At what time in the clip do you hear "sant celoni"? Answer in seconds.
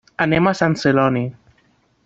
0.61-1.23